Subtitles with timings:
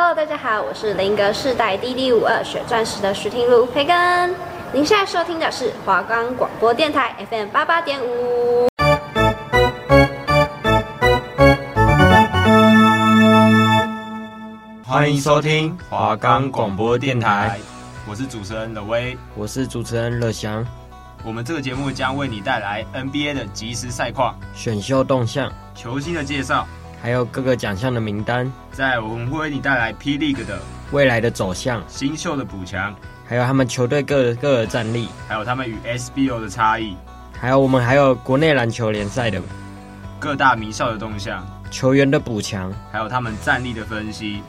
[0.00, 4.32] Hello，大家好，我是林格世代 DD 五二血钻石的徐婷如培根。
[4.72, 8.68] 您现在收听的是华冈广播电台 FM 八八点五。
[14.84, 17.58] 欢迎收听华冈广播电台，
[18.08, 20.64] 我是主持人乐威，我是主持人乐祥。
[21.24, 26.64] 我们这个节目将为你带来 NBA 的即时赛况、选秀动向、球星的介绍。
[27.00, 30.58] 还有各个奖项的名单，在我们会为你带来 P League 的
[30.90, 32.94] 未来的走向、新秀的补强，
[33.24, 36.96] 还有他们球队各各个战力，还有他们与 SBO 的差异，
[37.38, 39.40] 还有我们还有国内篮球联赛的
[40.18, 44.42] 各大名校的动向、球员的补强，还有他们战力的分析。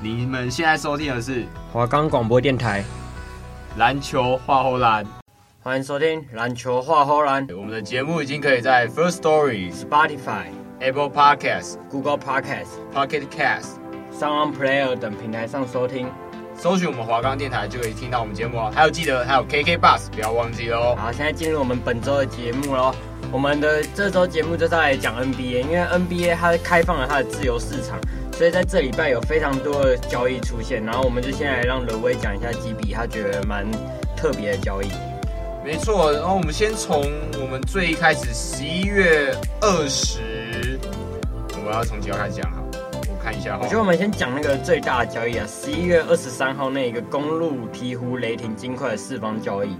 [0.00, 2.84] 你们现在收听的是华冈广播电台
[3.78, 5.06] 篮球画后篮，
[5.62, 7.46] 欢迎收听篮球画后篮。
[7.56, 10.63] 我们的节目已经可以在 First Story、Spotify。
[10.80, 13.78] Apple Podcast、Google Podcast、Pocket Cast、
[14.18, 16.08] Sound Player 等平台上收听，
[16.56, 18.72] 搜寻我们华冈电台就可以听到我们节目哦。
[18.74, 20.94] 还有记得还有 KK Bus，不要忘记哦。
[20.98, 22.94] 好，现在进入我们本周的节目喽。
[23.32, 27.98] 我们的这周节目就是来讲 NBA，因为 NBA 它开放了它的自由市场，
[28.32, 30.84] 所以在这礼拜有非常多的交易出现。
[30.84, 33.66] 然后我们就先来让刘威讲一下几笔他觉得蛮
[34.16, 34.88] 特别的交易。
[35.64, 37.02] 没错，然后我们先从
[37.40, 40.20] 我们最一开始十一月二十。
[41.64, 42.62] 我要从几号开始讲哈？
[43.08, 43.58] 我看一下。
[43.58, 49.70] 我觉得我们先讲那个最大的交易啊，十一月二十三号那一个公路鹈鹕、雷霆、金块的四方交易，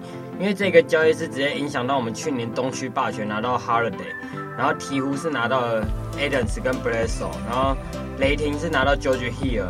[0.40, 4.14] 因为这个交易是直接影响到我们去年东区霸权拿到 Holiday，
[4.56, 5.86] 然后鹈鹕是拿到了
[6.18, 7.76] Adams 跟 Bledsoe，然后
[8.18, 9.66] 雷霆是拿到 George Hill，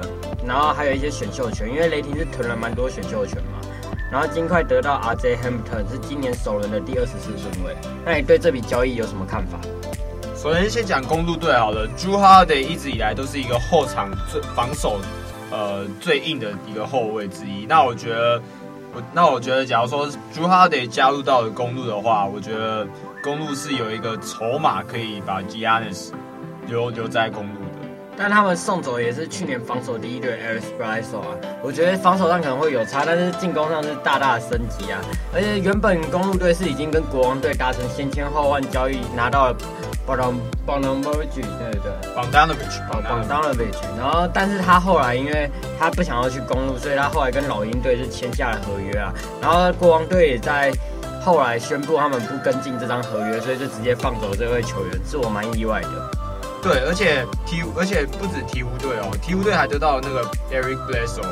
[0.46, 3.58] 然后还有一些选秀权，因为雷霆是囤了蛮多选秀权嘛，
[4.12, 9.58] 然后金块得到 RJ Hampton 是今年首轮的第二十四顺位，那你对这笔交易有什么看法？
[10.44, 15.00] 首先先讲公鹿队好了，Jrue Holiday 一直以来都是一个后场最防守，
[15.50, 17.64] 呃最硬的一个后卫之一。
[17.64, 18.42] 那我觉得，
[18.94, 22.86] 我那我觉得，假如说 Jrue Holiday 加入到了公鹿的话，我觉得
[23.22, 26.10] 公鹿是有一个筹码可以把 Giannis
[26.66, 27.88] 留留在公鹿的。
[28.14, 35.00] 但他们送走也是去年防守第一队 Alex Bledsoe 啊，我觉得防守上可能会有差，但是进攻上是大大的升级啊。
[35.32, 39.56] 而且原本公鹿队是已经跟国王队达成先签后换交易，拿到了。
[40.06, 40.34] 邦当
[40.66, 43.78] 邦当博维奇，对对对，邦当的维奇，邦当的维奇。
[43.98, 49.12] 然后，但是他后来因为他不想要去公路，所以他后来跟老鹰队是签下了合约啊。
[49.40, 50.72] 然后国王队也在
[51.22, 55.88] 后来宣布他们不跟进这张合约，所以就直接放走这位球员，是我蛮意外的。
[56.62, 61.24] 对，而且鵜，而且不止鵜鹕队哦，鵜鹕队还得到那个 Eric Bledsoe。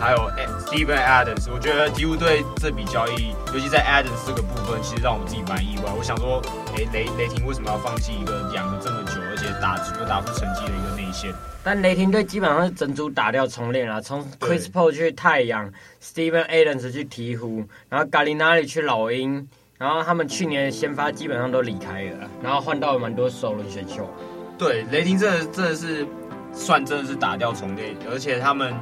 [0.00, 0.30] 还有
[0.64, 5.92] Steven Adams，我觉得鹈鹕队这笔交易，尤其在 Adams 这个部分，其实让我自己蛮意外。
[5.96, 6.40] 我想说，
[6.76, 11.34] 哎，雷雷霆为什么要放弃一个养了这么久，而且打又打出成绩的一个内线？
[11.64, 15.70] 但雷霆队基本上是整组打掉重练了，从 Chris Paul 去太阳
[16.00, 19.48] ，Steven Adams 去鹈鹕，然后 Gallinari 去老鹰，
[19.78, 24.08] 然后他们去年的先发基本上都离开了，然后换到了蛮多首轮选秀。
[24.56, 26.06] 对，雷霆真的真的是
[26.52, 28.72] 算真的是打掉重练，而且他们。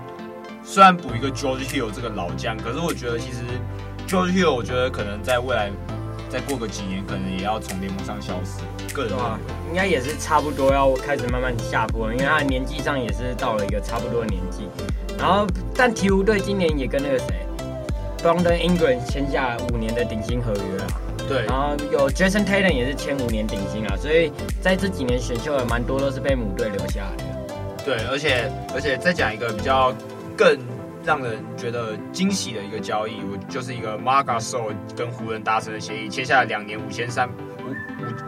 [0.69, 3.39] 虽然补一个 George Hill 这个老将，可是我觉得其实
[4.09, 5.71] George Hill 我觉得可能在未来
[6.29, 8.61] 再过个几年，可能也要从联盟上消失。
[8.93, 9.39] 个人话，
[9.71, 14.69] 应该也是差不多要开始慢慢下坡了，因为他的年纪上也是到了一个差不多的年纪。
[15.17, 17.47] 然后，但鹈鹕队今年也跟那个谁
[18.23, 20.87] ，Brandon Ingram 签下五年的顶薪合约啊。
[21.29, 21.47] 对。
[21.47, 27.85] 然后有 Jayson Tatum 也是签五年顶薪啊，所以在这几年选秀也蛮多都是被母队留下来的。
[27.85, 29.95] 对，而且而且再讲一个比较。
[30.37, 30.59] 更
[31.05, 37.33] 让人觉得惊喜的一个交易，我就是一个 Marc Gasol 跟湖人达成的协议，签下了两年五千三五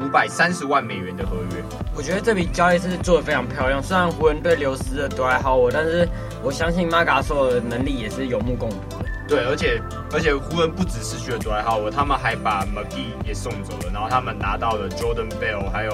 [0.02, 1.62] 五五百三十万美元的合约。
[1.94, 3.82] 我觉得这笔交易是做的非常漂亮。
[3.82, 6.08] 虽然湖人队流失了 Dwight Howard，但是
[6.42, 9.04] 我相信 Marc Gasol 的能力也是有目共睹的。
[9.26, 9.82] 对，而且
[10.12, 15.92] 而且湖人不只失去了 Dwight Howard，他们还把 McGee 也送走了，然后他们拿到了 Jordan Bell，还有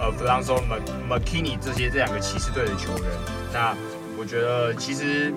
[0.00, 0.60] 呃 Franzo
[1.08, 3.06] McKinney 这些这两个骑士队的球员。
[3.52, 3.74] 那
[4.24, 5.34] 我觉得其实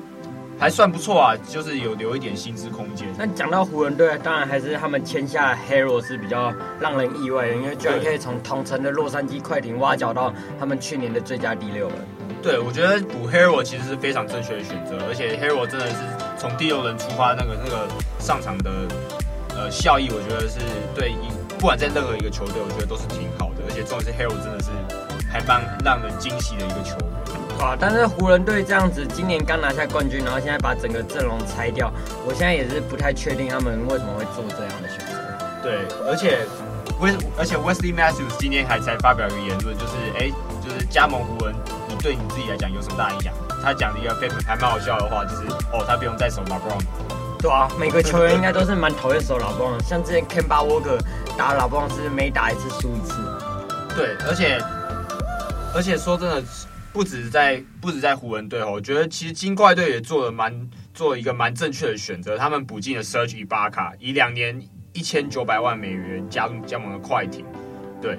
[0.57, 3.05] 还算不错啊，就是有留一点薪资空间。
[3.17, 11.97] 那讲到湖人队，当然还是他们签下 Herro 是比较让人意外的，因为居然可以从同城的洛杉矶快艇挖角到他们去年的最佳第六人。
[12.41, 15.95] 对，我觉得补 Herro 其实是非常正确的选择，而且 Herro 真的是
[16.37, 18.71] 从第六人出发，那个那个上场的
[19.49, 20.59] 呃效益，我觉得是
[20.95, 21.27] 对一
[21.59, 23.63] 不管在任何一个球队，我觉得都是挺好的。
[23.67, 24.69] 而且重点是 Herro 真的是
[25.29, 27.16] 还蛮让人惊喜的一个球员。
[27.59, 27.75] 啊！
[27.79, 31.91] 但是湖人队这样子，今年刚拿下冠军，然后现在把整个阵容拆掉，
[32.25, 35.13] 我现在也是不太确定他们为什么会做这样的选择。
[35.61, 36.39] 对，而且
[36.99, 40.31] 威而且 Wesley Matthews 今天还才发表一个言论，就是哎，
[40.63, 41.53] 就是加盟湖人，
[41.87, 43.33] 你对你自己来讲有什么大影响？
[43.61, 45.41] 他他讲了一个非还蛮好笑的话，就是
[45.73, 46.81] 哦，他不用再守 LeBron。
[47.37, 50.97] 对啊，每个球员应该都是蛮讨厌守 LeBron，像之前 Kemba Walker
[51.37, 53.15] 打 LeBron 是每打一次输一次。
[53.93, 54.57] 对，而且
[55.75, 56.41] 而且说真的，
[56.97, 64.59] 不止在不止在湖人队哦，我觉得其实金块队也做了蛮做了一个蛮正确的选择，他们补进了 Serge Ibaka，以两年
[64.93, 67.45] 一千九百万美元加入加盟了快艇。
[68.01, 68.17] 对，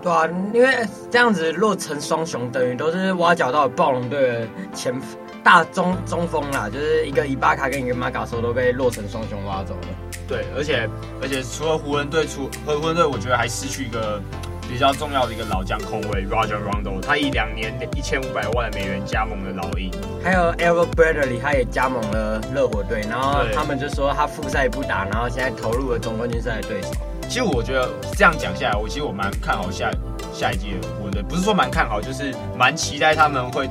[0.00, 0.78] 对啊，因为
[1.10, 4.98] 这样子落成双雄，等于都是挖角到暴龙队的前
[5.44, 9.88] 大中中锋啦，就是一个伊巴卡跟一个马卡索都被洛城双雄挖走了。
[10.26, 10.88] 对，而且
[11.20, 14.22] 而且除了湖人队，除和湖人队，我觉得还失去一个
[14.68, 19.90] 比较重要的一个老将控卫 Roger Rondo，他以两年一千五百万美元加盟了老鹰。
[20.22, 26.88] 还有 Avery Bradley，他也加盟了热火队，然后他们就说他复赛不打，然后现在投入了总冠军赛的对手。
[27.28, 29.90] 其实我觉得这样讲下来，我其实我蛮看好下
[30.32, 33.68] 下一届的湖人队，不是说蛮看好，就是蛮期待他们会。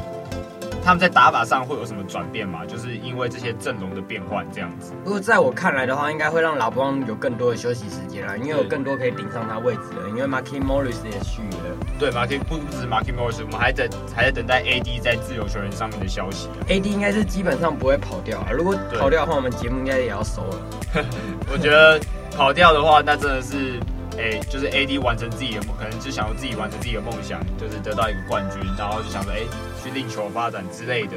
[0.86, 2.64] 他们在打法上会有什么转变吗？
[2.64, 4.94] 就是因为这些阵容的变换这样子。
[5.04, 10.08] 如果在我看来的话，应该会让老布朗有更多的休息时间啦，因为有更多可以顶上他位置的。
[10.10, 11.76] 因为 Markieff Morris 也续了。
[11.98, 16.50] 对，Markieff 不不止 Markieff Morris，我们还在还在等待 AD 在自由球员上面的消息。
[16.68, 20.58] AD 应该是基本上不会跑掉啊，如果跑掉的话，我们节目应该也要收了。
[21.52, 22.00] 我觉得
[22.38, 23.80] 跑掉的话，那真的是。
[24.18, 29.40] 哎，就是 AD 完成自己的，可能就想要自己完成自己的梦想，就是得到一个冠军，然后就想说，哎，
[29.84, 31.14] 去另求发展之类的。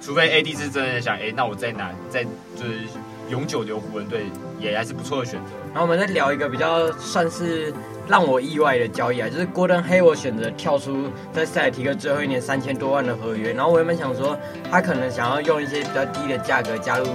[0.00, 2.22] 除非 AD 是真的想，哎，那我在哪，在
[2.56, 2.86] 就是
[3.28, 4.26] 永久留湖人队，
[4.60, 5.50] 也还是不错的选择。
[5.74, 7.74] 然后我们再聊一个比较算是
[8.08, 13.52] 让我意外的交易啊，就是郭登黑我选择跳出在塞尔提克最后一年三千多万的合约。
[13.52, 14.38] 然后我原本想说，
[14.70, 17.06] 他可能想要用一些比较低的价格加入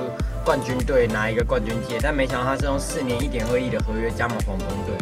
[0.44, 4.94] 冠军队拿一个冠军戒，但没想到他是用四年一点二亿的合约加盟黄蜂队。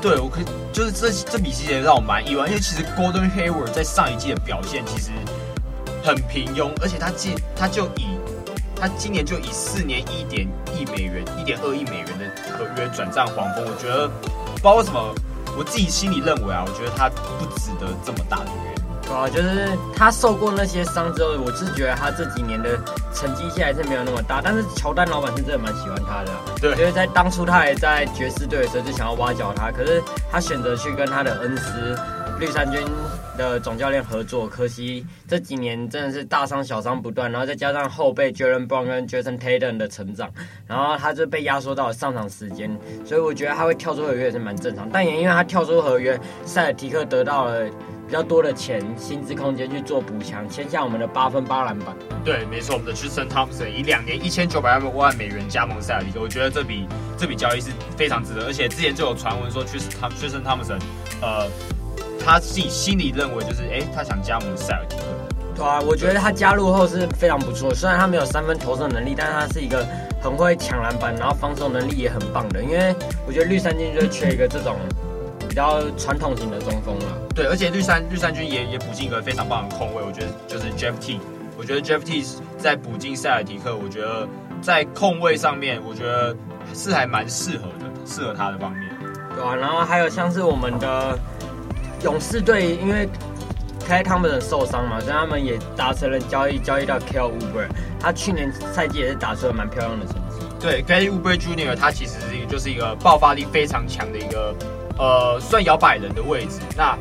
[0.00, 5.10] 对，我可以就是这这笔细节让我蛮意外，因为其实 Golden Hayward 在上一季的表现其实
[6.02, 8.16] 很平庸，而且他今他就以
[8.74, 12.24] 他今年就以四年一点一美元、一点二亿美元的
[12.56, 15.14] 合约转战黄蜂，我觉得不知道为什么，
[15.58, 18.79] 我自己心里认为啊，我觉得他不值得这么大的约。
[19.12, 22.78] 啊，就是他受过那些伤之后，我是觉得他这几年的
[23.12, 26.32] 成绩现在是没有那么大，但是乔丹老板是真的蛮喜欢他的。
[26.60, 31.98] 对，因为在当初他还在爵士队的时候就想要挖角他，可是他选择去跟他的恩师
[32.40, 32.82] 绿衫军
[33.36, 40.28] 的总教练合作，可惜这几年真的是大伤小伤不断，然后再加上后辈 Jalen Brown 跟 Jason Tatum 的成长，
[40.66, 47.68] 然后他就被压缩到了上场时间，所以我觉得他会跳出合约也是蛮正常，但也因为他跳出合约，塞尔提克得到了。
[48.10, 51.94] 比较多的钱、薪资空间去做补强，签下我们的八分八篮板。
[52.24, 58.46] 对，没错，我们的 Tristan Thompson 以两年一千九百万美元加盟塞尔提克，我觉得这笔这笔交易是非常值得。
[58.46, 60.80] 而且之前就有传闻说，Tristan Tristan Thompson，
[61.22, 61.46] 呃，
[62.30, 65.02] 他自己心里认为就是，哎，他想加盟塞尔提克。
[65.56, 67.74] 对啊，我觉得他加入后是非常不错。
[67.74, 69.86] 虽然他没有三分投射能力，但是他是一个
[70.22, 72.62] 很会抢篮板，然后防守能力也很棒的。
[72.62, 72.94] 因为
[73.26, 74.76] 我觉得绿衫军就缺一个这种。
[75.48, 81.18] 比较传统型的中锋了，对，而且绿衫绿衫军也也补进一个非常棒的控卫，我觉得就是 Jeff T，
[81.58, 82.24] 我觉得 Jeff T
[82.56, 84.28] 在补进塞尔提克，我觉得
[84.62, 86.36] 在控卫上面，我觉得
[86.72, 88.88] 是还蛮适合的，适合他的方面，
[89.34, 91.18] 对啊，然后还有像是我们的
[92.02, 93.08] 勇士队，因为
[93.86, 97.66] Klay Thompson 受伤嘛，所以他们也达成了交易，交易到 Kell Uber
[98.00, 100.46] 他去年赛季也是打出了蛮漂亮的成绩。
[100.60, 101.74] 对，Kelly Oubre Jr.
[101.74, 104.54] 他其实是一个就是一个爆发力非常强的一个。
[104.98, 106.94] 呃，算摇摆人的位置，那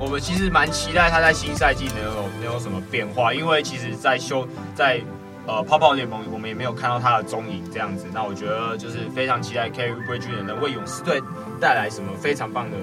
[0.00, 5.00] 我们其实蛮期待他在新赛季能有能有什么变化，因为其实在休在
[5.46, 8.06] 呃泡泡联盟，我们也没有看到他的踪影这样子。
[8.12, 10.42] 那我觉得就是非常期待 Kelly Oubre Jr.
[10.42, 11.22] 能为勇士队
[11.60, 12.76] 带来什么非常棒的、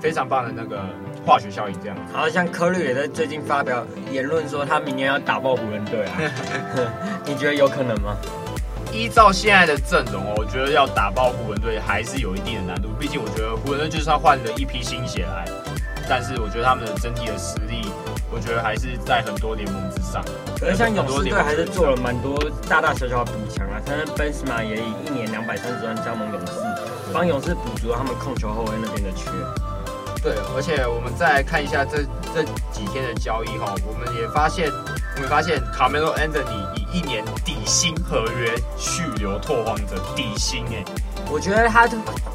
[0.00, 0.84] 非常棒的那个
[1.24, 2.12] 化学效应这样子。
[2.12, 6.12] 好像科瑞也在最近发表言论说，他明年要打爆湖人队啊，
[7.24, 8.16] 你觉得有可能吗？
[8.92, 12.88] 依照现在的阵容哦，我觉得要打爆湖人队还是有一定的难度。
[12.98, 15.44] 毕竟我觉得湖人队就算换了一批新血来，
[16.08, 17.90] 但是我觉得他们的整体的实力，
[18.30, 20.24] 我觉得还是在很多联盟之上。
[20.62, 22.38] 而像勇士队还是做了蛮多
[22.68, 26.52] 大大小小的补强啊，像是 Ben Simmons 也以一年两百三十万加盟勇士，
[27.12, 29.30] 帮勇士补足了他们控球后卫那边的缺。
[30.22, 32.02] 对，而且我们再来看一下这
[32.34, 32.42] 这
[32.72, 34.70] 几天的交易哈，我们也发现。
[35.16, 40.84] 我们发现卡梅隆·安东尼以一年底薪合约续留拓荒者底薪哎，
[41.30, 41.88] 我觉得他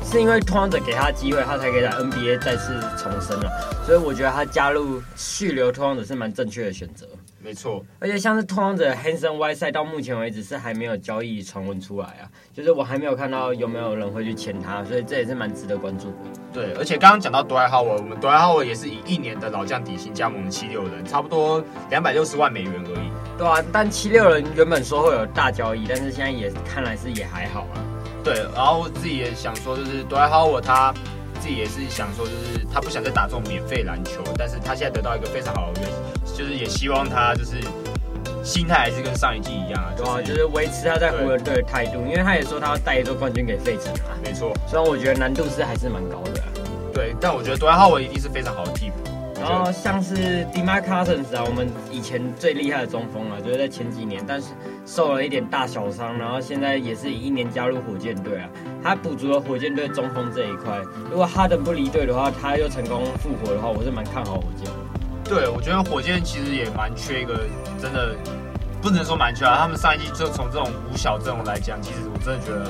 [0.04, 3.52] 是因为拓荒者给他机会，他才可以在 NBA 再次重生了，
[3.86, 7.06] 所以我觉得他加入续留拓荒者是蛮正确的选择。
[7.44, 16.16] 没错，而且像是拓荒者 Hassan Whiteside 到目前为止是还没有交易传闻出来啊，就是我还没有看到有没有人会去签他，所以这也是蛮值得关注的。
[16.54, 23.12] 对，而且刚刚讲到 Dwight Howard，我们 Dwight Howard 也是以一年的老将底薪加盟七六人，差不多两百六十万美元而已。
[23.38, 27.84] 对啊，但七六人原本说会有大交易，但是现在也看来是也还好啊。
[28.24, 30.94] 对，然后我自己也想说，就是 Dwight Howard 他
[31.40, 36.21] 自己也是想说，就是他不想再打这种免费篮球，但是他现在得到一个非常好的原因。
[36.42, 37.58] 就是也希望他就是
[38.44, 44.52] 心态还是跟上一季一样啊，对啊，就是维持他在湖人队的态度，因为他也说他要带一座冠军给费城啊，没错。
[44.68, 46.42] 虽然我觉得难度是还是蛮高的，
[46.92, 48.96] 对，但我觉得多埃浩文一定是非常好的替补。
[49.40, 54.50] 然后像是 DeMarcus Cousins 啊，我们以前最厉害的中锋啊，就是在前几年，但是
[54.86, 58.50] 受了一点大小伤，然后现在也是以一年加入火箭队啊，
[58.84, 60.80] 他补足了火箭队中锋这一块。
[61.10, 64.68] 如果哈登不离队的话，他又成功复活的话，我是蛮看好火箭。
[65.24, 67.40] 对，我觉得火箭其实也蛮缺一个，
[67.82, 68.16] 真的
[68.82, 69.58] 不能说蛮缺啊。
[69.60, 72.70] 他们上一季就从这种五小阵容来讲，其实我真的觉得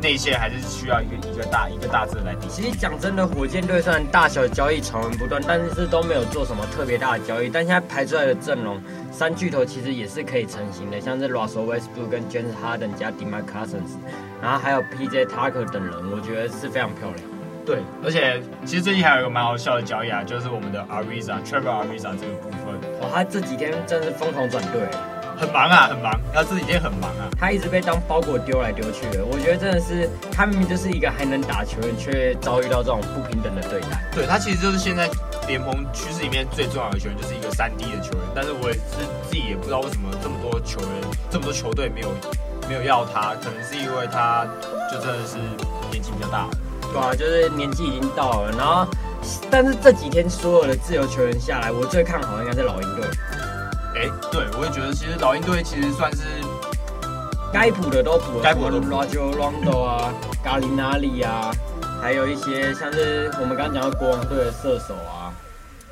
[0.00, 2.48] 内线还是需要一个一个大一个大字来顶。
[2.48, 7.50] 其实讲真的，火箭队虽然大小交易传闻不断，但是都没有做什么特别大的交易。
[7.50, 8.80] 但现在排出来的阵容，
[9.12, 13.98] 三巨头其实也是可以成型的，像是 Russell Westbrook 跟 James Harden 加 DeMarcus Cousins，
[14.40, 17.37] 然后还有 PJ Tucker 等人，我觉得是非常漂亮。
[17.68, 22.72] 对，而且其实最近还有一个蛮好笑的交易啊，就是我们的 Ariza Trevor Ariza 这个部分。
[23.02, 24.88] 哇，他这几天真是疯狂转队，
[25.36, 26.18] 很忙啊，很忙。
[26.32, 29.22] 他这几天很忙啊，他一直被当包裹丢来丢去的。
[29.22, 34.00] 我觉得真的是，他明明就是一个还能打球员，却遭遇到这种不平等的对待。
[34.14, 35.06] 对，他其实就是现在
[35.46, 38.22] 联盟趋势里面最重要的球员，就是一个三 D 的球员。
[38.34, 40.88] 但是我也是自己也不知道为什么这么多球员，
[41.28, 42.08] 这么多球队没有
[42.66, 44.48] 没有要他，可能是因为他
[44.90, 45.36] 就真的是
[45.92, 46.50] 年纪比较大了。
[46.92, 48.86] 对啊，就是年纪已经到了，然后，
[49.50, 53.04] 但是这几天所有的自由球员下来，我最看好的应该是老鹰队。
[53.96, 56.22] 哎、欸，对，我也觉得，其实老鹰队其实算是
[57.52, 60.12] 该补的都补了，该补的 Rajon Rondo 啊
[60.44, 61.50] ，Gallinari 啊，
[62.00, 65.17] 还有一些像是我们刚刚讲到国王队的射手啊。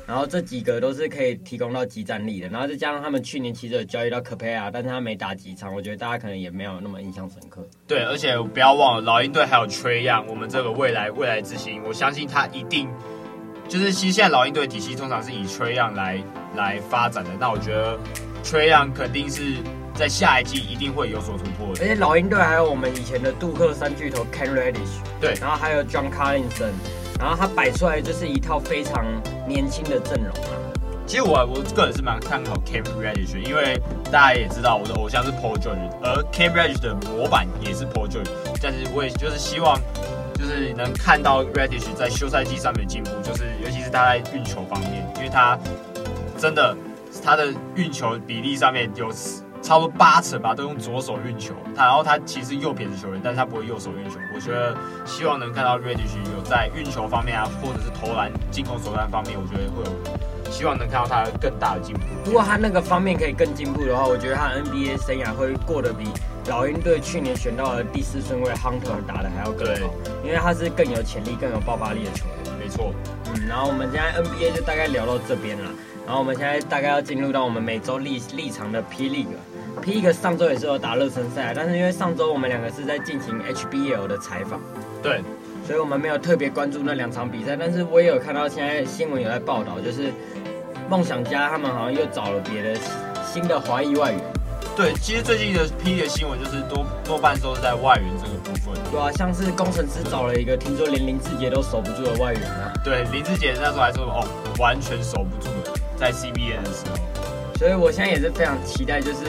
[0.07, 7.61] 然后这几个都是可以提供到集战力的，然后再加上他们去年其实有交易到科佩亚，但是他没打几场，我觉得大家可能也没有那么印象深刻。
[7.85, 12.87] 对，而且不要忘了老鹰队还有 Trae Young，我们这个未来未来之星，我相信他一定
[13.67, 16.23] 就是其实现在老鹰队体系通常是以 Trae Young 来
[16.55, 17.99] 来发展的，那我觉得
[18.45, 19.57] Trae Young 肯定是
[19.93, 21.83] 在下一季一定会有所突破的。
[21.83, 26.71] 而且老鹰队还有我们以前的杜克三巨头 Cam Reddish，对，然后还有 John Collison。
[27.19, 29.05] 然后他摆出来就是一套非常
[29.47, 30.53] 年轻的阵容啊。
[31.05, 33.81] 其实我我个人是蛮看好 Cam Reddish，因为
[34.11, 38.29] 大家也知道我的偶像是 Paul George，而 Cam Reddish 的模板也是 Paul George。
[38.61, 39.79] 但是我也就是希望，
[40.35, 45.57] 就是能看到 Reddish 在休赛季上面的进步，就是尤其是他在运球方面，因为他
[46.37, 46.75] 真的
[47.23, 49.09] 他的运球比例上面有。
[49.67, 51.53] 差不多八成吧，都用左手运球。
[51.75, 54.15] 他然后他其实右撇子球员，但是他不会右手运球。
[54.33, 54.73] 我觉得
[55.05, 62.01] 希望能看到 Reddish 有在运球方面啊，或者是投篮、进攻手段方面，我觉得会有希望能看到他更大的进步。
[62.23, 66.05] 如果他那个方面可以更进步的话，我觉得他 NBA 生涯会过得比
[66.47, 69.93] 老鹰队去年选到的第四顺位 Hunter 打的还要更好，
[70.23, 72.57] 因为他是更有潜力、更有爆发力的球员。
[72.57, 72.93] 没错，
[73.35, 75.69] 嗯，然后我们现在 NBA 就大概聊到这边了，
[76.05, 78.81] 然后我们现在大概要进入到我们每周立立场的
[79.81, 79.87] P。
[79.97, 84.59] P.League 上周也是有打热身赛，但是因为上周我们两个是在进行 H.B.L 的采访，
[85.01, 85.21] 对，
[85.65, 87.55] 所以我们没有特别关注那两场比赛。
[87.55, 90.11] 但是我也有看到现在新闻有在报道，就是
[90.89, 92.79] 梦想家他们好像又找了别的
[93.25, 94.21] 新的华裔外援。
[94.75, 98.73] 对，其实最近的 P.League 的新闻就是多多半都是在外援这个部分。
[98.91, 102.71] 对啊，像是工程师找了一个听说连林志杰都守不住的外援啊。
[102.83, 104.27] 对，林志杰那时候还说哦，
[104.59, 107.16] 完全守不住的，在 C.B.A 的时候。
[107.57, 109.19] 所以我现在也是非常期待，就是。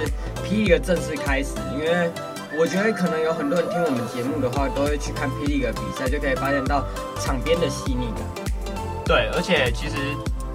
[0.49, 2.11] 霹雳格正式开始，因为
[2.59, 6.83] 我觉得可能有很多人听我们节目的话，都会去看霹雳格比赛，就可以发现到
[7.21, 8.25] 场边的细腻感。
[9.05, 9.97] 对，而且其实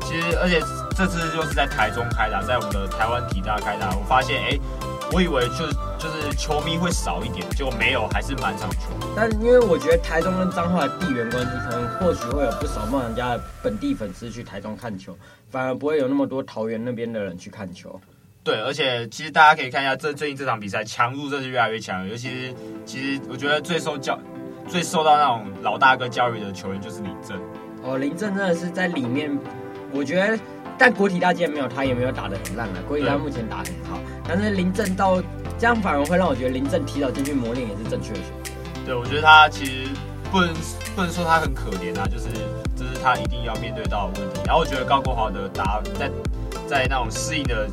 [0.01, 0.60] 其实而且
[0.98, 4.60] 这次就是在台中开打，在我们的台湾体大开打，我发现哎，
[5.12, 5.68] 我以为就
[6.03, 8.89] 就是球迷会少一点，结果没有，还是满场球。
[9.15, 15.17] 但因为我觉得台中跟彰化的地缘关系，可能或许会有不少梦想家的本地粉丝去台中看球，
[15.50, 17.98] 反而不会有那么多桃园那边的人去看球。
[18.43, 22.53] 对，而且其实大家可以看一下，这最近这场比赛强度真是越来越强，尤其是
[22.86, 24.19] 其实我觉得最受教、
[24.67, 27.41] 最受到那种老大哥教育的球员就是林正。
[27.81, 29.31] 哦，林正真的是在里面，
[29.93, 30.38] 我觉得，
[30.77, 32.82] 但国体大既然没有他，也没有打得很烂了。
[32.88, 35.22] 国体大目前打得很好，但是林振到
[35.58, 38.51] 这样反而会让我觉得林振提早进去磨练也是正确的选择。
[38.86, 39.88] 对，我觉得他其实
[40.32, 40.53] 不能
[40.96, 42.25] 不能说他很可怜啊，就是
[42.75, 44.42] 这是他一定要面对到的问题。
[44.46, 46.12] 然后我觉得高国豪的打在
[46.68, 47.68] 在那种适应的。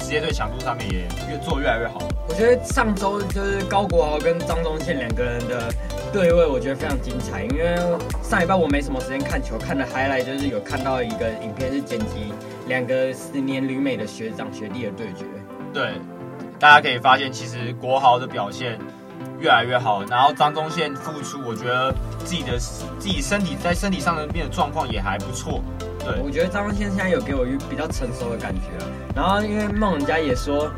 [0.00, 1.98] 职业队强度上面也越做越来越好。
[2.28, 5.70] 我觉得上周就是高国豪跟张宗宪两个人的
[6.12, 7.44] 对位，我觉得非常精彩。
[7.44, 7.76] 因为
[8.22, 12.32] 上礼拜我没什么时间看球，看的 highlight 就是有看到一个影片是剪辑
[12.66, 15.24] 两个十年旅美的学长学弟的对决。
[15.72, 15.92] 对，
[16.58, 18.78] 大家可以发现其实国豪的表现
[19.38, 25.62] 越来越好，然后张宗宪复出，我觉得自己的自己身体在身体上的面的状况也还不错。
[26.00, 28.90] 对，我觉得张宗宪现在有给我一比较成熟的感觉了。
[29.14, 30.70] 然后因为梦人家也说，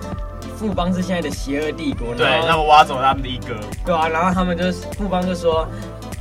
[0.61, 5.67] 富邦是现在的邪恶帝国，对，那么挖走他们的一哥，对啊，然后他们就富邦就说，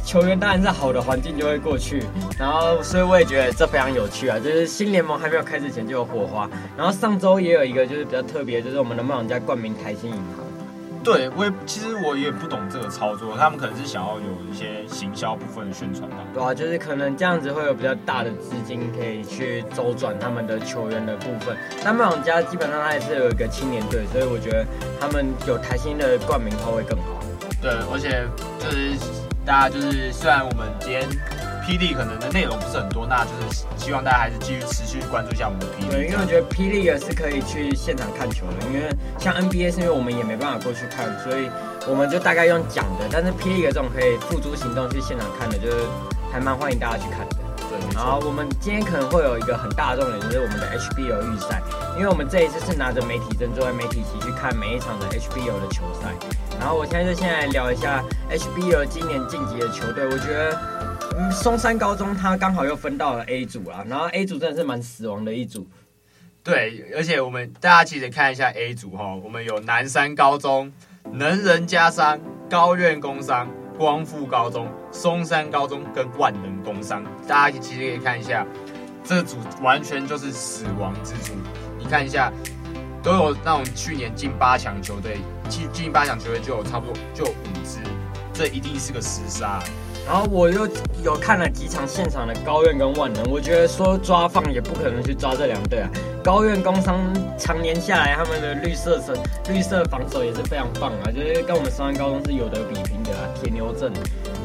[0.05, 2.05] 球员当然是好的环境就会过去，
[2.38, 6.50] 然后所以我也觉得这非常有趣啊，就是新联盟还没有开始前就有火花。
[6.77, 10.49] 然后上周也有一个就是比较特别，就是我们的梦想家冠名台新银行。
[11.03, 16.18] 对，我也其实我也不懂这个操作，他们可能是想要有一些行销部分的宣传吧。
[16.34, 21.58] 对啊，就是可能这样子会有比较大的资金可以去周转他们的球员的部分。
[21.84, 24.65] 那梦想家基本上他也是有一个青年队，所以我觉得
[25.00, 27.24] 他们有台新的冠名会会更好。
[27.62, 28.27] 对，而且
[28.60, 28.98] 就是
[29.46, 31.08] 大家就是虽然我们今天。
[31.69, 35.89] 霹雳可能的内容不是很多，那就是希望大家还是继续持续关注一下我们的霹雳。
[35.91, 41.47] 对，因为我觉得霹雳也是可以去现场看球的，因为像 NBA 是因为我们也没办法过去看，所以
[41.85, 43.05] 我们就大概用讲的。
[43.11, 45.85] 但是霹雳这种可以付诸行动去现场看的，就是
[46.33, 47.38] 还蛮欢迎大家去看的。
[47.69, 51.61] 对，然后我们今天可能会有一个很大的重点，就是我们的 HBO 预赛，
[51.97, 56.09] 因为我们这一次是拿着媒体证作为媒体席去看每一场的 HBO 的球赛。
[56.57, 60.88] 然后我现在就先来聊一下 HBO 今年晋级的球队，我觉得。
[61.31, 65.67] 松山高中他刚好又分到了 A 组啊，然后 A 组真的是蛮死亡的一组。
[66.43, 70.71] 对，而且我们大家其实看一下 A 组哈，我们有南山高中、
[71.11, 73.47] 能仁家商、高苑工商、
[73.77, 78.45] 光复高中、松山高中跟万能工商，大家其实可以看一下，
[79.03, 81.33] 这组完全就是死亡之组。
[81.77, 82.31] 你看一下，
[83.03, 87.79] 都有那种去年进八强球队，进进八强球队就有差不多就五支，
[88.33, 89.61] 这一定是个厮杀。
[90.10, 90.68] 然后我又
[91.04, 95.89] 有看了几场现场的高院跟万能，我觉得说抓放也不可能去抓这两队啊。
[96.24, 97.00] 高院工商
[97.38, 99.16] 常年下来，他们的绿色层
[99.50, 103.93] 绿色防守也是非常棒啊，就是跟我们松山高中是有得比拼的啊，铁牛阵。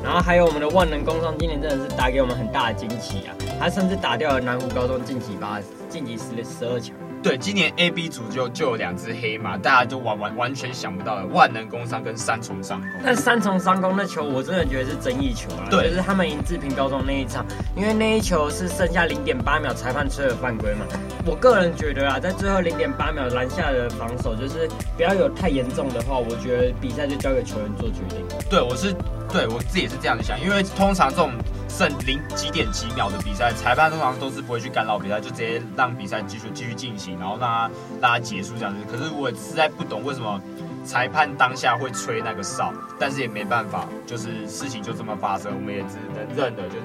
[0.02, 6.94] 然后还有我们的万能工商，今年真的是打给我们很大的惊喜啊，他甚至打掉了南湖高中晋级八晋级十十二强。
[7.24, 12.90] 对，今年 A、B 组就就有两只黑马，大家就完完完全想不到的，万能工商跟三重伤工。
[13.02, 15.64] 但三重伤工那球，我真的觉得是争议球啊。
[15.70, 17.42] 对，就是他们赢志平高中那一场，
[17.74, 20.84] 因为那一球是剩下零点八秒，裁判吹了犯规嘛。
[21.24, 28.22] 我个人觉得啊，在最后零点八秒篮下的防守，就是不要有太严重的话，我觉得比赛就交给球员做决定。
[28.50, 28.94] 对，我是
[29.32, 31.32] 对我自己也是这样子想，因为通常这种。
[31.76, 38.78] 剩零几点几秒的比赛，裁判通常都是不会去干扰比赛，就直接让比赛继续继续进行，然后让他让他结束这样子。
[38.88, 40.40] 可是我实在不懂为什么
[40.84, 46.84] 裁判当下会吹那个哨，但是也没办法，就是事情就这么发生，我们也只能认了，就是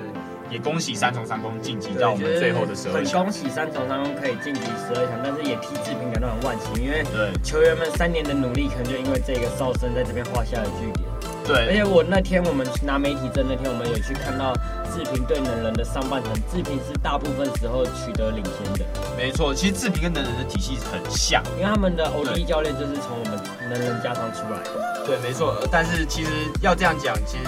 [0.49, 3.21] 也恭喜三重三公晋级到我们最后的十二强。
[3.21, 11.07] 很恭喜三重三公可以晋级十二强，但是也替志平感到很惋惜，因为对球员们三年的努力，可能就因为这个哨声在这边画下了句点。
[11.49, 14.53] 对，而且我那天我们拿媒体证那天，我们有去看到
[14.93, 18.85] 志平对能人的上半程，志平是大部分时候取得领先的。
[19.17, 23.33] 没错，其实志平跟能人的体系很像，因为他们的 OD 教练就是从我们
[23.67, 25.03] 能人家上出来的。
[25.07, 25.55] 对，没错。
[25.71, 26.29] 但是其实
[26.61, 27.45] 要这样讲，其实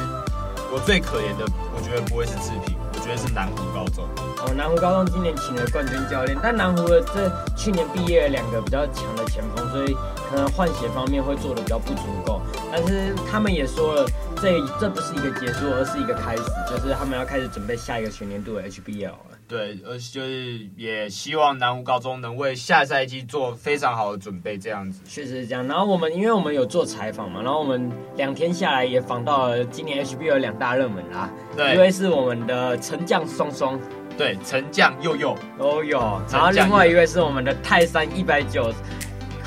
[0.73, 1.45] 我最可怜的，
[1.77, 4.03] 我觉得不会是志平，我觉得是南湖高中。
[4.41, 9.95] 哦，南湖高中今年请了冠军教练，但南湖的这去年毕业了两个比较强的前锋，所以
[10.31, 12.41] 可能换血方面会做的比较不足够。
[12.71, 14.05] 但是他们也说了，
[14.37, 19.17] 这这不是一个结束，而是一个开始，就是他们要开始准备下一个全年度的 HBL 了。
[19.47, 25.01] 对，而且就是也希望南湖高中能为下赛季做非常好的准备，这样子。
[25.05, 25.67] 确实是这样。
[25.67, 31.29] 然后我们因为我们有做采访嘛，然后我们两天下来也访到了今年 HBL 两大热门啦。
[31.57, 33.77] 对，一位是我们的陈将双双，
[34.17, 35.99] 对，陈将佑佑都有。
[36.31, 38.73] 然后另外一位是我们的泰山一百九。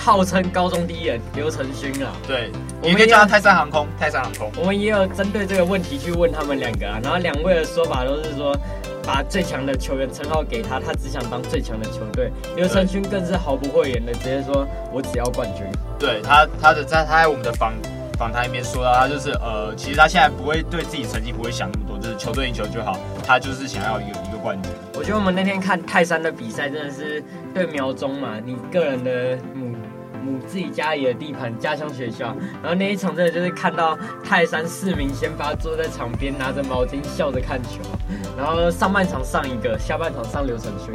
[0.04, 4.52] 号称高中第一人刘承勋啊，对，我们可以叫他泰山航空，泰山航空。
[4.58, 8.54] 我们也有针对这个问题去问他们两个啊，然后两位的说法都是说，
[9.02, 12.30] 把最强的球员称号给他，他只想当最强的球队。
[12.54, 15.64] 刘承勋更是毫不讳言的直接说，我只要冠军。
[15.98, 17.72] 对他，他的在他在我们的访
[18.18, 24.70] 访谈里面说到，他就是呃，其实他现在不会对自己成绩不会想那么多，就是球队赢球就好，他就是想要一个一个冠军。
[24.92, 29.73] 我觉得我们那天看泰山的比赛真的是对苗中嘛，你个人的嗯。
[30.46, 37.80] 自己家里的地盘，家乡学校，然后那一场真的就是看到泰山市民先发坐在场边，拿着毛巾笑着看球，
[38.36, 40.92] 然后上半场上一个，下半场上刘承勋。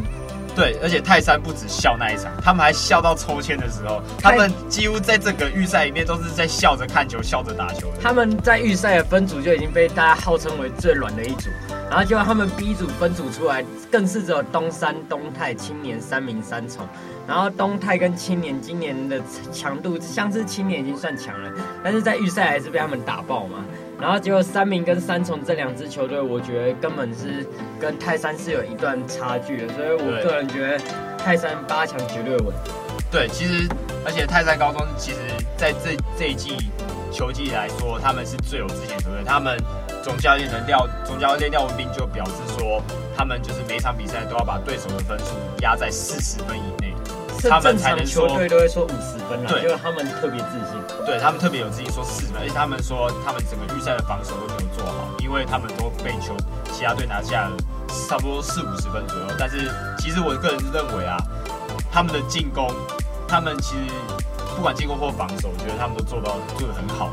[0.59, 7.97] 对，而且泰山不止笑那一场，他们还笑到抽签的时候，他们几乎在整个预赛里面都是在笑着看球、笑着打球的。
[8.01, 11.49] 他们在预赛的分组就已经被大家号称为最软的一组，
[11.89, 16.85] 然后结果他们 B 组分组出来，更是只有东山、东泰、青年三名三重。
[17.25, 19.21] 然后东泰跟青年今年的
[19.53, 21.49] 强度，像是青年已经算强了，
[21.81, 23.63] 但是在预赛还是被他们打爆嘛。
[24.01, 27.45] 然后结果三名跟三重这两支球队，我觉得根本是
[27.79, 30.83] 跟泰山是有一段差距的，所以我个人觉得
[31.17, 32.55] 泰山八强绝对稳。
[33.11, 33.67] 对，其实
[34.05, 35.17] 而且泰山高中其实
[35.57, 36.55] 在这这一季
[37.11, 39.23] 球季来说，他们是最有自信的球队。
[39.25, 39.57] 他们
[40.01, 42.81] 总教练的廖总教练廖文斌就表示说，
[43.17, 46.88] 他们就是每场比赛都要把对手的分数压在四十分以内。
[47.47, 56.35] 他们才能说，球队都会说五十分了，对，他们特别自信，对他们特别有自信说四十分，而且他们说他们整个预赛的防守都没有做好，因为他们都被球
[56.73, 57.57] 其他队拿下了
[58.09, 59.25] 差不多四五十分左右。
[59.37, 61.17] 但是其实我个人是认为啊，
[61.91, 62.73] 他们的进攻，
[63.27, 63.93] 他们其实
[64.55, 67.11] 不管进攻或防守，我觉得他们都做到做的很好。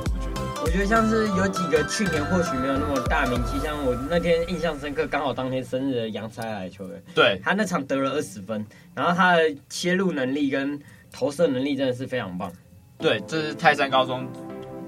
[0.66, 10.76] 我觉得像是有几个去年或许没有那么大名气，像我那天印象深刻，刚好当天生日的杨才海球员，对，他那场得了二十分，然后他的切入能力跟
[11.12, 12.52] 投射能力真的是非常棒。
[12.98, 14.26] 对，这是泰山高中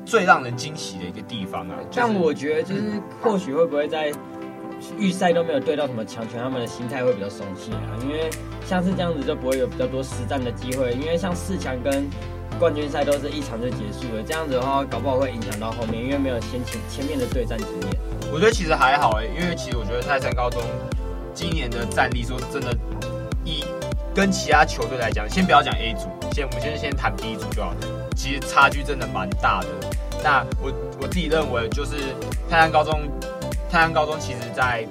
[0.05, 1.77] 最让人惊喜的一个地方啊。
[1.89, 2.83] 就是、但我觉得就是
[3.23, 4.13] 或许会不会在
[4.99, 8.29] 预赛都没有对到什么强权，他们的心态会比较松懈啊，因为
[8.67, 12.05] 像是这样子就不会有比较多实战的机会，因为像四强跟。
[12.59, 18.01] 冠军赛都是一场就结束了，这样子的话，搞不好会影响到后面，因为没有先前前面的对战经验。
[18.33, 20.61] 我觉得其实还好哎，因为其实我觉得泰山高中
[21.33, 22.77] 今年的战力说真的，
[23.45, 23.65] 一
[24.15, 27.77] 跟其他球队来讲，先不要讲 A 组，先我们先先谈 B 组就好了。
[28.17, 29.69] 其实差距真的蛮大的。
[30.23, 31.93] 那我我自己认为，就是
[32.51, 33.01] 泰山高中，
[33.71, 34.85] 泰山高中其实在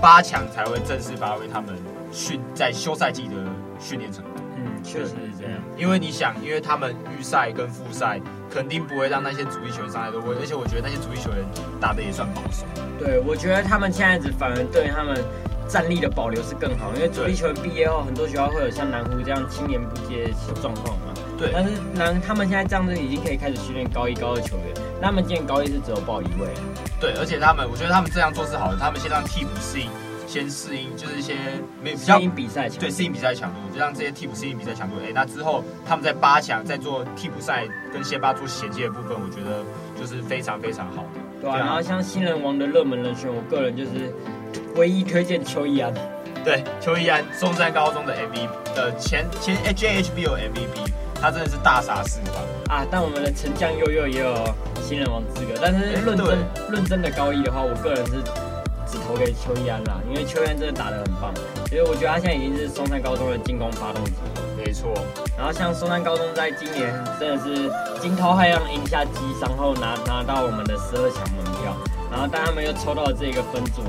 [0.00, 1.76] 八强才会正式发挥他们
[2.10, 3.34] 训在休赛季的
[3.78, 4.31] 训练成果。
[4.82, 11.38] 确实是这样，因为你想，因为他们预赛跟复赛肯定不会让那些主力球员上来的位，而且我觉得那些主力球员
[11.80, 12.64] 打的也算保守。
[12.98, 15.16] 对，我觉得他们现在子反而对他们
[15.68, 21.14] 战力的保留是更好，因为主力球员毕业后，很多学校会有像南湖这样青年不接的状况嘛。
[21.38, 21.50] 对。
[21.52, 26.48] 但是南他们现在这样子已经可以开始训练高一高二球员，他们今年高一是只有报一位。
[27.00, 29.90] 对，而且他们，我觉得他们这样做是好的，他们先让替补适应。
[30.32, 31.34] 先适应，就是一些
[31.82, 34.96] 没比较适应比赛强，对，适应比赛强度，就让这些替补适应比赛强度。
[35.02, 39.62] 哎、欸，那之后他们在八强在做替补赛跟先发做衔接的部分，我觉得
[40.00, 41.20] 就是非常非常好的。
[41.42, 43.90] 对啊，然后像新人王的热门人选，我个人就是
[44.74, 45.92] 唯一推荐邱一安。
[46.42, 50.90] 对，邱一安，松山高中的 MVP 的前前 JHBL MVP，
[51.20, 52.42] 他真的是大杀四方
[52.74, 52.86] 啊！
[52.90, 54.34] 但我们的陈江佑佑也有
[54.82, 56.26] 新人王资格，但是论真
[56.70, 58.14] 论真的高一的话，我个人是。
[58.92, 61.32] 只投给邱一安啦，因为邱一安真的打得很棒，
[61.70, 64.12] 所以我觉得他现在已经是松山高中的进攻发动机。
[64.54, 64.92] 没错，
[65.36, 71.74] 然后像松山高中在今年真的是惊涛骇浪赢下基商后拿拿到我们的十二强门票，
[72.12, 73.80] 然后但他们又抽到了这个分组，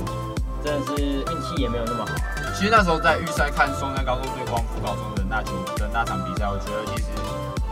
[0.64, 2.12] 真的是运气也没有那么好。
[2.56, 7.10] 其实那时候在预赛看松山高中对光复高中的那球的那场比赛，我觉得其实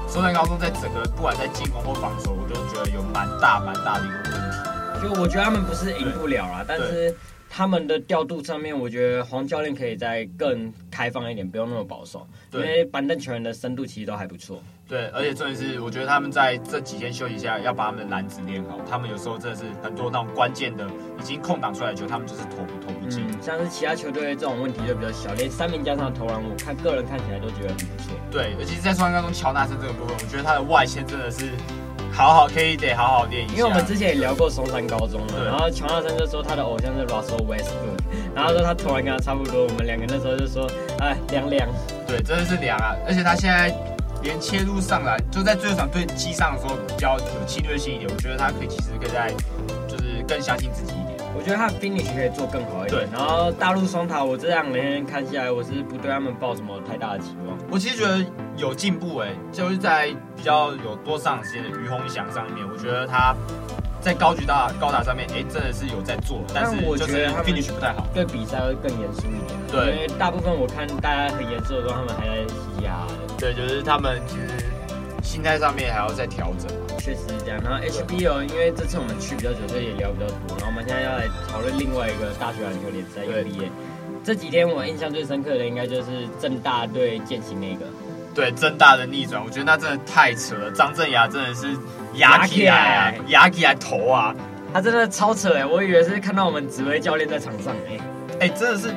[0.08, 4.71] 松山高中在整个不管在进攻或防守，我都觉得有蛮大蛮大的一个问题。
[5.02, 7.14] 就我觉得他们不是赢不了啦，但是
[7.50, 12.26] 他们的调度上面，我觉得黄教练可以再更开放一点，不用那么保守。
[12.52, 14.62] 对，因为板凳球员的深度其实都还不错。
[14.88, 18.80] 对，而且重点是，我觉得他们在这几天休息下，要把他们的篮子练好。
[18.90, 20.86] 他们有时候真的是很多那种关键的
[21.20, 23.26] 已经空档出来的球，他们就是投不投不进。
[23.28, 28.14] 嗯，像是其他球队这种问题就比较小，连三名加上投篮，我看个人看起来都觉得很不错。
[28.30, 31.50] 对，尤其是在双安高中乔纳森这个部分，我觉得他的外线真的是。
[32.12, 38.00] 好好可以得好好练一下，因为我们之前也聊过松山高中嘛，然后乔纳森就说他的偶像是 Russell Westbrook，
[38.36, 40.70] 然后说他突然跟他差不多，我们两个那时候就说，
[41.00, 41.68] 哎，凉凉，
[42.06, 43.74] 对，真的是凉啊，而且他现在
[44.22, 49.34] 连切入上来，就在最后场对机上的时候比较有侵略性一点，我觉得他可以其实可以在
[49.88, 50.94] 就是更相信自己。
[51.42, 53.02] 我觉得他的 finish 可以做更好一点。
[53.02, 57.58] 对，然后大陆双塔，我这两年看下来，我是不对他们抱什么太大的期望。
[57.72, 58.24] 我其实觉得
[58.58, 63.36] 有进步哎，就是在比较有多上时间的于洪翔上面，我觉得他
[64.00, 66.44] 在高举大高打上面，哎，真的是有在做。
[66.54, 69.60] 但是我觉得 finish 不太好，对比赛会更严肃一点。
[69.72, 73.34] 对，因为大部分我看大家很严肃的时候，他们还在嘻嘻哈哈的。
[73.40, 74.64] 对，就是他们其实
[75.22, 76.68] 心态上面还要再调整。
[76.98, 80.58] 确实是这样，然后 HBO，因为这次我们去比较久，所以也聊比较多。
[80.58, 83.70] 然后我们现在要来讨论另外一个大学篮球联赛 UBA。
[84.24, 87.86] 这几天我印象最深刻的应该就是政大对健行那个。
[88.36, 90.72] 对，政大的逆转，我觉得那真的太扯了。
[90.72, 91.76] 张镇雅真的是
[92.14, 94.34] 牙起来啊，牙起来头啊，
[94.74, 95.66] 他真的超扯哎！
[95.66, 98.00] 我以为是看到我们紫薇教练在场上哎，
[98.42, 98.90] 哎，真的是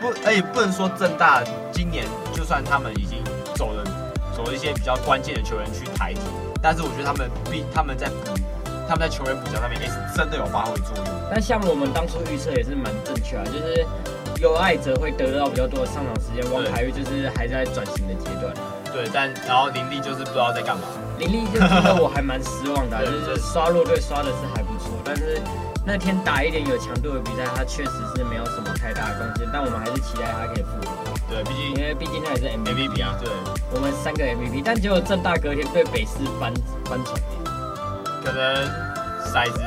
[0.00, 3.18] 不，哎不能说政大今年就算他们已经
[3.54, 3.84] 走了
[4.38, 6.20] 走一些比较关键的球员去抬体，
[6.62, 8.14] 但是我觉得他们比他们在补
[8.88, 11.04] 他们在球员补强上面也是真的有发挥作用。
[11.28, 13.84] 但像我们当初预测也是蛮正确啊，就是
[14.40, 18.54] 有爱者会得到比较多的上场时间，王凯玉就是还在转型的阶段。
[18.94, 20.86] 对，但然后林立就是不知道在干嘛。
[21.18, 25.42] 林立就觉得我还蛮失望的、 啊，就是刷弱队刷的是还不错，但是
[25.84, 29.48] 那天打一点有强度的比赛，他确实是没有什么太大的贡献。
[29.52, 30.64] 但我们还是期待他可以。
[31.28, 33.18] 对，毕竟因为毕竟他也是 MVP 啊。
[33.20, 33.30] 对，
[33.74, 36.52] 我们三个 MVP，但结果郑大隔天被北师翻
[36.84, 37.20] 翻船。
[38.24, 38.64] 可能
[39.24, 39.60] 骰子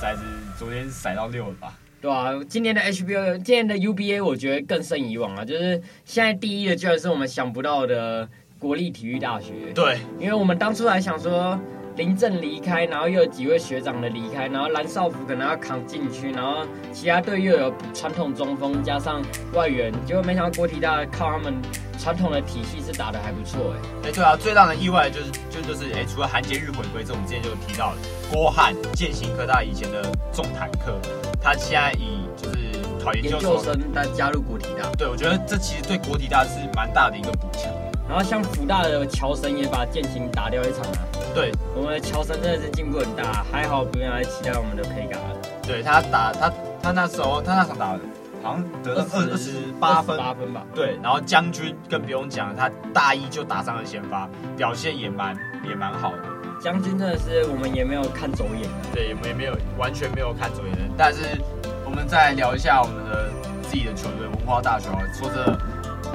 [0.00, 0.22] 骰子
[0.58, 1.74] 昨天骰到六了吧？
[2.00, 8.28] 对啊，今年的 HBO，今年的 UBA 我觉得更胜以往啊，就是现在第一的居然是我们想不到的。
[8.62, 11.58] 国立体育大学，对，因为我们当初还想说
[11.96, 21.54] 林政离开，然后又有几位学长的离开，然后蓝少辅可能要扛禁区，然后其他队又有传统中锋加上外援，结果没想到国体大靠他们
[21.98, 23.78] 传统的体系是打的还不错哎。
[24.04, 27.92] 哎、欸，对啊，最让人意外的就是就就是哎、欸，除了韩杰日回归，这我们之前就有提到
[28.32, 30.98] 郭汉，建行科大以前的重坦克，
[31.42, 37.70] 他现在以就是考研究生他加入国体大，对，我觉得这其实对国体大是蛮大的一个补强。
[38.12, 41.00] 然后像福大的乔神也把剑琴打掉一场啊。
[41.34, 45.18] 对，我们的乔神真的是进步很大，还好不用来期待我们的佩嘎。
[45.62, 47.86] 对他打他他那时候他那场打
[48.42, 50.62] 好像得了二二十八分八分吧。
[50.74, 55.34] 对，然后将军更不用讲，他大一就打上了先发，表现也蛮
[55.66, 56.22] 也蛮好的。
[56.60, 58.92] 将军真的是我们也没有看走眼的。
[58.92, 60.82] 对，我们也没有完全没有看走眼的。
[60.98, 61.40] 但是
[61.82, 63.30] 我们再聊一下我们的
[63.62, 65.58] 自己的球队文化大学，说真的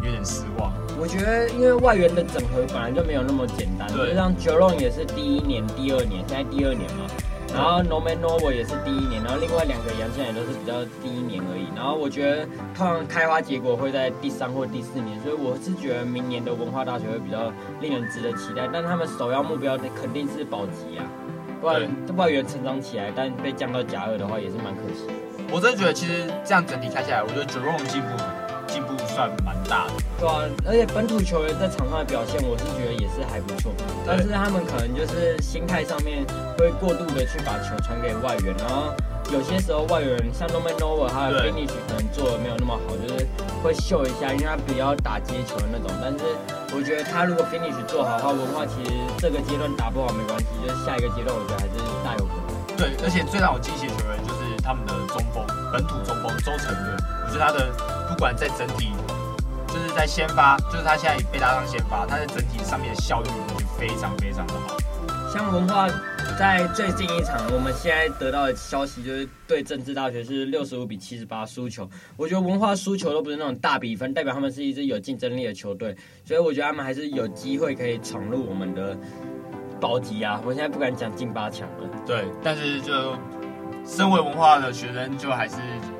[0.04, 0.72] 有点失望。
[1.00, 7.06] 我觉得，因为外援的整合本来就没有那么简单，就像 Jerome 也是第一年、第二年，现在第二年嘛。
[7.54, 11.66] 然后 Norman Noble 也是第一年，然后另外两个洋将也都是比较第一年而已。
[11.76, 18.68] 然后我觉得，通常开花结果会在第三或第四年，所以我是觉得明年的文化大学会比较令人值得期待。
[18.72, 21.08] 但他们首要目标肯定是保级啊，
[21.62, 25.08] 不然外援成长起来，但被降到甲二的话也是蛮可惜。
[25.50, 28.10] 我真的觉得，其实这样整体看下来，我觉得 Jerome 进步。
[29.18, 33.74] 算蛮大的，对啊，而且本土球员在场上的表现，我是觉得也是还不错。
[34.06, 36.22] 但是他们可能就是心态上面
[36.54, 38.94] 会过度的去把球传给外援，然后
[39.34, 43.26] 有些时候外援像 Norman Noble 他的 finish 可能做的没有那么好，就是
[43.66, 45.90] 会秀一下，因为他比较打接球的那种。
[45.98, 46.22] 但是
[46.78, 51.74] 我觉得他如果 finish 做好的话，文化其实这个阶段打不好没关系，就是下一个阶段我觉得还是
[52.06, 52.78] 大有可能。
[52.78, 55.42] 对，而且最让我惊喜的球员就是他们的中锋，
[55.74, 56.94] 本土中锋周成润，
[57.26, 57.98] 我觉得他的。
[58.08, 59.07] 不管在整体，就是
[59.98, 64.78] 在先发，就是他现在被拉上先发，他在整体上面的效率就非常非常的好。
[65.34, 65.90] 像文化
[66.38, 71.90] 在最近一场，我们现在得到的消息就是对政治大学是六十五比七十八输球。
[72.16, 78.96] 我觉得文化输球都不是那种大比分，代表他们是一支有竞争力的球队，所以我觉得他们还是有机会可以闯入我们的
[79.82, 80.40] 保级啊。
[80.46, 81.90] 我现在不敢讲进八强了。
[82.06, 82.94] 对，但是就
[83.88, 85.56] 身为文化的学生，就还是。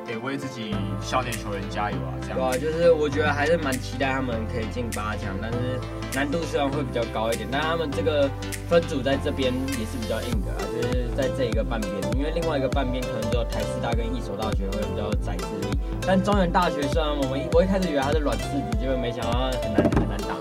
[0.08, 2.16] 得为自己校内球员加油啊！
[2.22, 5.78] 这样对啊，就是我觉得还是蛮期待他们可以进八强，但是
[6.16, 8.30] 难度虽然会比较高一点，但他们这个
[8.70, 20.40] 分组在这边也是比较硬的啊，就是在这一个半边，因为另外一个半边可能只有台师大跟一所大学会比较窄实力，但中原大学虽然我们我一开始以为它是软柿子，结果没想到很难很难打。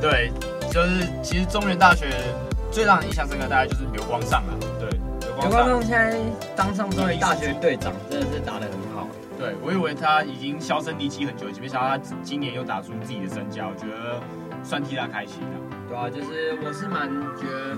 [0.00, 0.32] 对，
[0.72, 2.10] 就是其实中原大学
[2.72, 4.58] 最让人印象深刻大概就是刘光上了，
[5.36, 6.18] 对，刘光上现在
[6.56, 9.06] 当上中原大学队长，真的是打得很好。
[9.38, 14.18] 对，我以为他已经销声匿迹很久，没想到他今年又打出自己的身价，我觉得
[14.64, 15.56] 算替他开心了。
[15.88, 17.76] 对啊，就是我是蛮觉得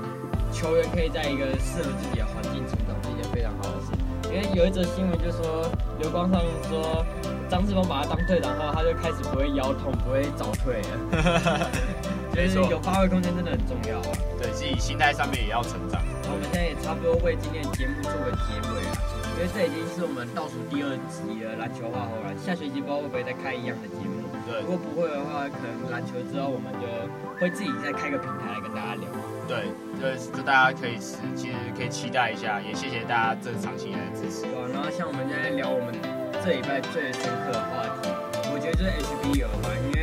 [0.53, 3.91] 球员可以在一个适合自己的环境成长是一件非常好的事。
[4.31, 5.69] 因为有一则新闻就说
[5.99, 7.05] 刘光上说
[7.49, 11.71] 张志峰把他当队长后，他就开始不会腰痛，不会早退了。
[12.35, 14.17] 就是有发挥空间真的很重要啊。
[14.41, 16.03] 对，自己心态上面也要成长。
[16.23, 18.99] 那我们现在也差不多为今天的节目做个结尾啊。
[19.39, 24.27] 因为这已经是我们倒数第二集的篮球话后了，下学期不知道会不会再开一样的节目。
[24.43, 26.91] 对，如果不会的话，可能篮球之后我们就
[27.39, 29.07] 会自己再开个平台来跟大家聊。
[29.47, 30.99] 对，对，就大家可以
[31.39, 34.43] 其实可以期待一下，也谢谢大家这场期来的支持。
[34.43, 35.95] 对，然后像我们今天聊我们
[36.43, 38.11] 这礼拜最深刻的话题，
[38.51, 39.98] 我觉得就是 HBL 吧，因为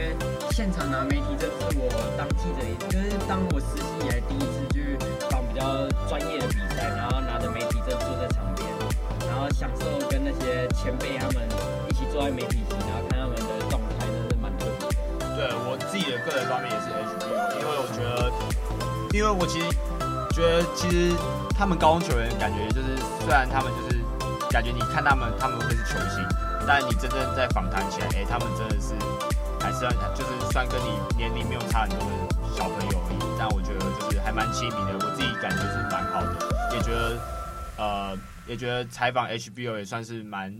[0.56, 4.96] 现场拿媒体证是我当记者，就是当我实习以来第一次去
[5.30, 8.64] 访比较专业的比赛，然后拿着媒体证坐在场边。
[9.28, 11.44] 然后享受跟那些前辈他们
[11.90, 14.88] 一起坐在媒体席，然后看他们的状态，真的是蛮特别。
[15.36, 17.28] 对我自己的个人方面也是 H B，
[17.60, 18.32] 因为我觉得，
[19.12, 19.68] 因为我其实
[20.32, 21.12] 觉得，其实
[21.52, 24.00] 他们高中球员感觉就是，虽然他们就是
[24.50, 26.24] 感觉你看他们，他们会是球星，
[26.66, 28.96] 但你真正在访谈起来，哎、他们真的是
[29.66, 32.06] 还是算就是算跟你年龄没有差很多的
[32.56, 33.18] 小朋友而已。
[33.40, 37.18] 但我觉得就是还蛮亲民的，我自己感觉是蛮好的，也觉得
[37.78, 40.56] 呃，也觉得采访 HBO 也算是蛮。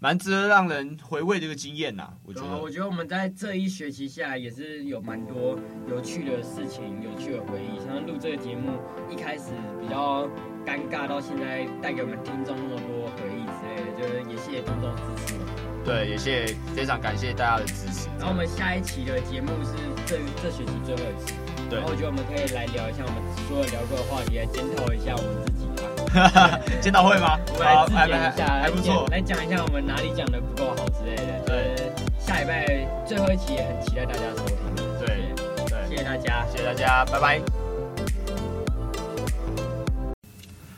[0.00, 2.56] 蛮值得让人回味的一个经验呐，我觉得。
[2.56, 7.84] 我觉得我们在这一学期下也是有蛮多有趣的事情、有趣的回忆。
[7.84, 8.78] 像录这个节目，
[9.10, 9.46] 一开始
[9.80, 10.28] 比较
[10.64, 15.47] 尴尬，到现在带给我们听众那么多回忆之类的，就是也谢谢听众支持。
[15.88, 18.08] 对，也谢非常感谢大家的支持。
[18.18, 19.72] 然后我们下一期的节目是
[20.04, 21.32] 这这学期最后一期。
[21.70, 21.78] 对。
[21.78, 23.16] 然后我觉得我们可以来聊一下我们
[23.48, 26.60] 所有聊过的话题，来检讨一下我们自己吧。
[26.82, 27.40] 检讨会吗？
[27.48, 29.08] 我们来自检一下，还不错。
[29.10, 31.40] 来讲一下我们哪里讲的不够好之类的。
[31.46, 32.66] 对，下礼拜
[33.06, 34.56] 最后一期也很期待大家收听。
[35.00, 35.32] 对
[35.72, 37.40] 对，谢谢大家，谢谢大家，拜拜。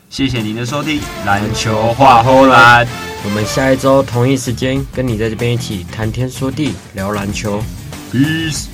[0.09, 3.10] 谢谢您的收听，篮球话后篮。
[3.23, 7.61] 我们下一周同一时间跟你在这边一起谈天说地，聊篮球。
[8.11, 8.65] Peace。